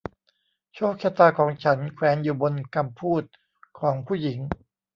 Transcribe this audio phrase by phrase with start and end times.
[0.75, 3.23] โชคชะตาของฉันแขวนอยู่บนคำพูด
[3.79, 4.39] ของผู้หญิง